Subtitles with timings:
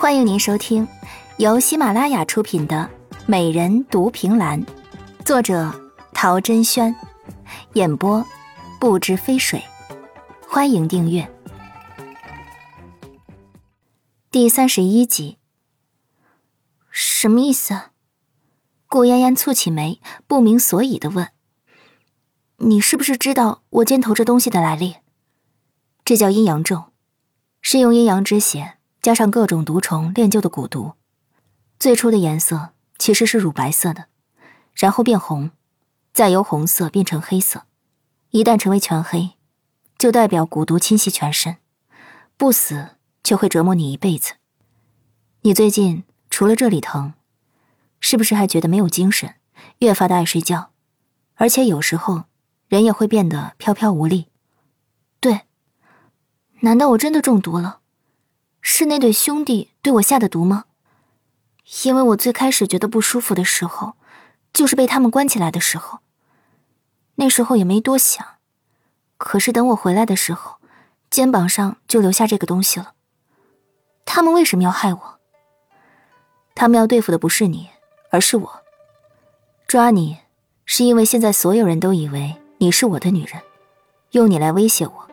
[0.00, 0.88] 欢迎您收听
[1.36, 2.90] 由喜马拉雅出品的
[3.26, 4.64] 《美人独凭栏》，
[5.26, 5.70] 作者
[6.14, 6.96] 陶珍轩，
[7.74, 8.24] 演播
[8.80, 9.62] 不知飞水。
[10.48, 11.30] 欢迎订阅
[14.30, 15.36] 第三十一集。
[16.90, 17.90] 什么意思？
[18.88, 21.28] 顾嫣嫣蹙起眉，不明所以的问
[22.56, 24.96] ：“你是不是知道我肩头这东西的来历？
[26.06, 26.84] 这叫阴阳咒，
[27.60, 30.92] 是用阴阳之血。”加上各种毒虫炼就的蛊毒，
[31.78, 34.06] 最初的颜色其实是乳白色的，
[34.74, 35.50] 然后变红，
[36.12, 37.64] 再由红色变成黑色。
[38.30, 39.32] 一旦成为全黑，
[39.98, 41.56] 就代表蛊毒侵袭全身，
[42.36, 44.34] 不死却会折磨你一辈子。
[45.40, 47.14] 你最近除了这里疼，
[47.98, 49.34] 是不是还觉得没有精神，
[49.78, 50.70] 越发的爱睡觉，
[51.34, 52.24] 而且有时候
[52.68, 54.28] 人也会变得飘飘无力？
[55.18, 55.40] 对，
[56.60, 57.79] 难道我真的中毒了？
[58.62, 60.64] 是那对兄弟对我下的毒吗？
[61.84, 63.94] 因为我最开始觉得不舒服的时候，
[64.52, 66.00] 就是被他们关起来的时候。
[67.14, 68.26] 那时候也没多想，
[69.16, 70.56] 可是等我回来的时候，
[71.10, 72.94] 肩膀上就留下这个东西了。
[74.04, 75.18] 他们为什么要害我？
[76.54, 77.70] 他们要对付的不是你，
[78.10, 78.62] 而是我。
[79.66, 80.18] 抓你，
[80.64, 83.40] 是因为现在所有人都以为你是我的女人，
[84.10, 85.08] 用你来威胁我。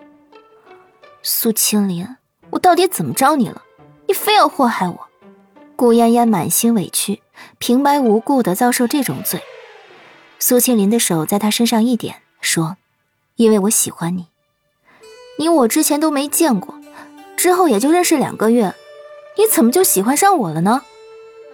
[1.21, 2.17] 苏青林。
[2.49, 3.61] 我到底怎么着你了？
[4.07, 5.07] 你非要祸害我！
[5.75, 7.21] 顾嫣嫣满心委屈，
[7.57, 9.41] 平白无故的遭受这种罪。
[10.39, 12.77] 苏青林的手在她身上一点，说
[13.35, 14.27] ：“因为我喜欢你。
[15.37, 16.75] 你我之前都没见过，
[17.35, 18.73] 之后也就认识两个月，
[19.37, 20.81] 你怎么就喜欢上我了呢？”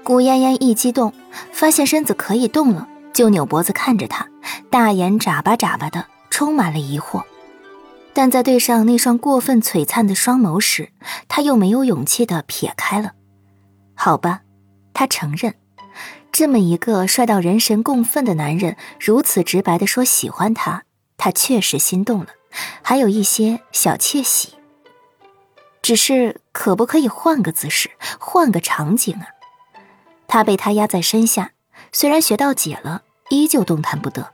[0.04, 1.14] 顾嫣嫣一激动，
[1.52, 4.28] 发现身子可以动了，就扭脖子看着他，
[4.70, 7.24] 大眼眨巴眨巴的，充满了疑惑。
[8.16, 10.92] 但在对上那双过分璀璨的双眸时，
[11.28, 13.14] 他又没有勇气的撇开了。
[13.96, 14.42] 好吧，
[14.94, 15.56] 他承认，
[16.32, 20.84] 这么一个帅到人神共愤的男人，如此直白的说喜欢他，
[21.18, 22.28] 他确实心动了，
[22.84, 24.54] 还有一些小窃喜。
[25.82, 27.90] 只是可不可以换个姿势，
[28.20, 29.28] 换个场景啊？
[30.28, 31.52] 他被他压在身下，
[31.92, 34.34] 虽然学到解了，依旧动弹不得。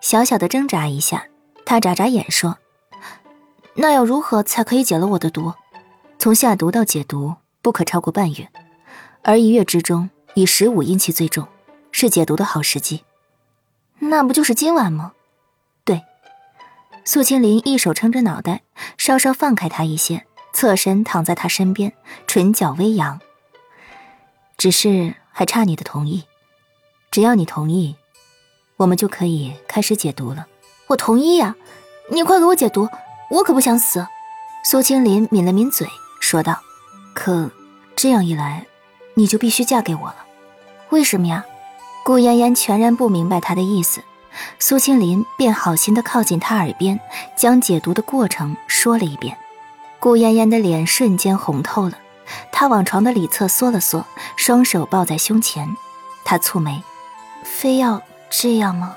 [0.00, 1.26] 小小的挣扎一下，
[1.66, 2.56] 他眨眨眼说。
[3.74, 5.52] 那要如何才可以解了我的毒？
[6.18, 8.48] 从下毒到解毒不可超过半月，
[9.22, 11.46] 而一月之中以十五阴气最重，
[11.90, 13.04] 是解毒的好时机。
[13.98, 15.12] 那不就是今晚吗？
[15.84, 16.02] 对。
[17.04, 18.62] 素清林一手撑着脑袋，
[18.96, 21.92] 稍稍放开他一些，侧身躺在他身边，
[22.26, 23.20] 唇角微扬。
[24.56, 26.24] 只是还差你的同意，
[27.10, 27.96] 只要你同意，
[28.76, 30.46] 我们就可以开始解毒了。
[30.86, 31.56] 我同意呀，
[32.10, 32.88] 你快给我解毒。
[33.30, 34.06] 我可不想死，
[34.64, 35.88] 苏青林抿了抿嘴，
[36.20, 36.60] 说道
[37.14, 37.50] ：“可
[37.96, 38.66] 这样一来，
[39.14, 40.16] 你就必须嫁给我了。
[40.90, 41.44] 为什么呀？”
[42.04, 44.02] 顾嫣嫣全然不明白他的意思，
[44.58, 47.00] 苏青林便好心的靠近他耳边，
[47.34, 49.38] 将解毒的过程说了一遍。
[49.98, 51.96] 顾嫣嫣的脸瞬间红透了，
[52.52, 54.04] 她往床的里侧缩了缩，
[54.36, 55.74] 双手抱在胸前，
[56.26, 56.82] 她蹙眉
[57.42, 58.96] ：“非要这样吗？”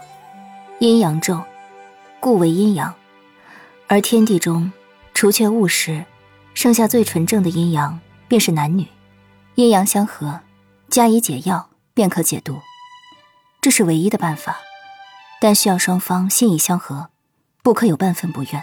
[0.79, 1.41] 阴阳咒，
[2.19, 2.93] 故为阴阳。
[3.89, 4.69] 而天地中，
[5.13, 6.03] 除却物时，
[6.53, 8.85] 剩下最纯正的阴阳，便是男女，
[9.55, 10.41] 阴阳相合，
[10.89, 12.59] 加以解药，便可解毒。
[13.61, 14.57] 这是唯一的办法，
[15.39, 17.07] 但需要双方心意相合，
[17.63, 18.61] 不可有半分不愿，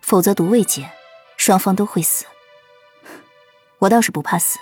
[0.00, 0.92] 否则毒未解，
[1.36, 2.24] 双方都会死。
[3.80, 4.58] 我倒是不怕死，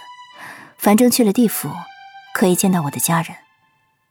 [0.76, 1.70] 反正去了地府，
[2.34, 3.36] 可以见到我的家人。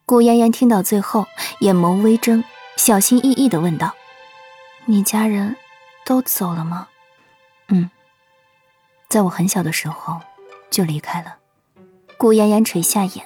[0.06, 1.28] 顾嫣嫣听到最后，
[1.60, 2.46] 眼眸微睁，
[2.78, 3.94] 小心翼翼地问道
[4.86, 5.58] ：“你家人？”
[6.06, 6.88] 都走了吗？
[7.70, 7.90] 嗯，
[9.10, 10.22] 在我很小的时候
[10.70, 11.38] 就离开了。
[12.16, 13.26] 顾嫣嫣垂下眼，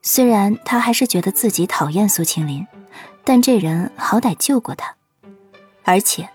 [0.00, 2.66] 虽然她还是觉得自己讨厌苏青林，
[3.22, 4.94] 但这人好歹救过她，
[5.84, 6.30] 而且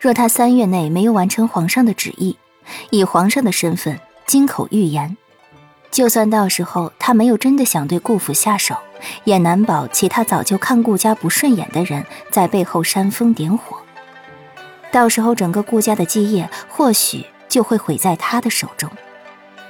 [0.00, 2.38] 若他三月内没有完成皇上的旨意，
[2.90, 5.16] 以皇上的身份金口玉言，
[5.90, 8.76] 就算到时候他没有真的想对顾府下手，
[9.24, 13.77] 也难保其他早就看顾家不顺眼的人在背后煽风点火。
[14.90, 18.90] 到时候，整个顾家的基业或许就会毁在他的手中。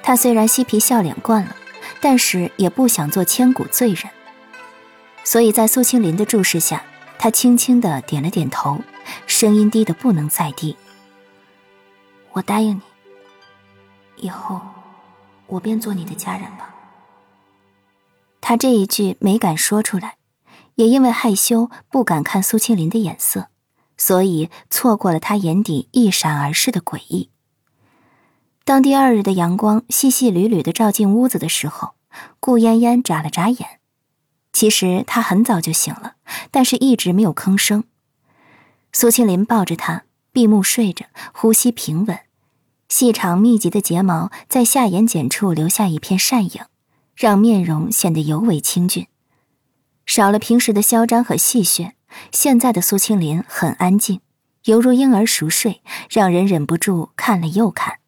[0.03, 1.57] 他虽然嬉皮笑脸惯了，
[2.01, 4.05] 但是也不想做千古罪人。
[5.25, 6.83] 所以在苏青林的注视下，
[7.19, 8.81] 他轻轻的点了点头，
[9.27, 10.77] 声音低的不能再低
[12.33, 12.83] ：“我答应你，
[14.17, 14.61] 以后
[15.47, 16.75] 我便做你的家人吧。”
[18.41, 20.17] 他这一句没敢说出来，
[20.77, 23.49] 也因为害羞不敢看苏青林的眼色。
[23.99, 27.29] 所以错过了他眼底一闪而逝的诡异。
[28.65, 31.95] 当第二日的阳光细细缕缕的照进屋子的时候，
[32.41, 33.81] 顾嫣嫣眨了眨眼。
[34.53, 36.15] 其实她很早就醒了，
[36.51, 37.85] 但是一直没有吭声。
[38.93, 42.19] 苏青林抱着她，闭目睡着，呼吸平稳，
[42.89, 46.65] 细长密集的睫毛在下眼睑处留下一片扇影，
[47.15, 49.07] 让面容显得尤为清俊。
[50.07, 51.93] 少了平时的嚣张和戏谑，
[52.33, 54.21] 现在的苏青林很安静，
[54.65, 57.99] 犹如婴儿熟睡，让人忍不住看了又看。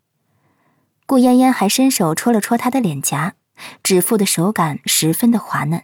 [1.07, 3.35] 顾嫣嫣还伸手戳了戳他的脸颊，
[3.83, 5.83] 指腹的手感十分的滑嫩。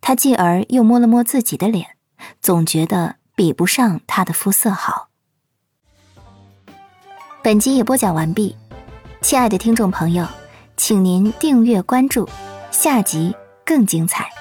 [0.00, 1.96] 他继而又摸了摸自己的脸，
[2.40, 5.08] 总觉得比不上他的肤色好。
[7.42, 8.56] 本集已播讲完毕，
[9.20, 10.26] 亲爱的听众朋友，
[10.76, 12.28] 请您订阅关注，
[12.70, 13.34] 下集
[13.64, 14.35] 更精彩。